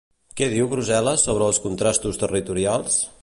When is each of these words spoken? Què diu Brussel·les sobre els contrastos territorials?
Què 0.39 0.45
diu 0.53 0.69
Brussel·les 0.71 1.27
sobre 1.27 1.51
els 1.51 1.61
contrastos 1.67 2.21
territorials? 2.25 2.99